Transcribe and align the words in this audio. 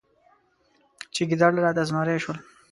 چې 1.13 1.21
ګیدړ 1.29 1.51
راته 1.65 1.83
زمری 1.89 2.17
شول. 2.23 2.37